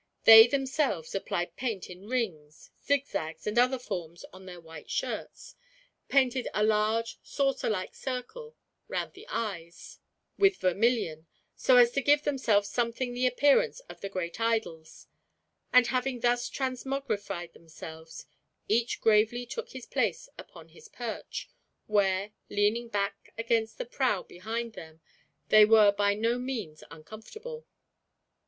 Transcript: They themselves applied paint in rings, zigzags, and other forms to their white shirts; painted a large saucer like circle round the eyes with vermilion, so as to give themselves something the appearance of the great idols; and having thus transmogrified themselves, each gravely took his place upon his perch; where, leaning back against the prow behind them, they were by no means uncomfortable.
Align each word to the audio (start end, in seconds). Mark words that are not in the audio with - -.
They 0.23 0.47
themselves 0.47 1.13
applied 1.13 1.55
paint 1.57 1.87
in 1.87 2.07
rings, 2.07 2.71
zigzags, 2.83 3.45
and 3.45 3.59
other 3.59 3.77
forms 3.77 4.25
to 4.33 4.39
their 4.39 4.59
white 4.59 4.89
shirts; 4.89 5.53
painted 6.09 6.47
a 6.55 6.63
large 6.63 7.19
saucer 7.21 7.69
like 7.69 7.93
circle 7.93 8.55
round 8.87 9.13
the 9.13 9.27
eyes 9.29 9.99
with 10.39 10.57
vermilion, 10.57 11.27
so 11.55 11.77
as 11.77 11.91
to 11.91 12.01
give 12.01 12.23
themselves 12.23 12.67
something 12.67 13.13
the 13.13 13.27
appearance 13.27 13.79
of 13.81 14.01
the 14.01 14.09
great 14.09 14.41
idols; 14.41 15.05
and 15.71 15.85
having 15.85 16.21
thus 16.21 16.49
transmogrified 16.49 17.53
themselves, 17.53 18.25
each 18.67 19.01
gravely 19.01 19.45
took 19.45 19.69
his 19.69 19.85
place 19.85 20.27
upon 20.35 20.69
his 20.69 20.87
perch; 20.89 21.47
where, 21.85 22.31
leaning 22.49 22.87
back 22.89 23.31
against 23.37 23.77
the 23.77 23.85
prow 23.85 24.23
behind 24.23 24.73
them, 24.73 24.99
they 25.49 25.63
were 25.63 25.91
by 25.91 26.15
no 26.15 26.39
means 26.39 26.83
uncomfortable. 26.89 27.67